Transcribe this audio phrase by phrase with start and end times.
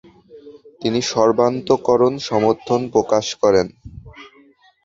[0.81, 3.67] তিনি সর্বান্তকরণে সমর্থন প্রকাশ করেন।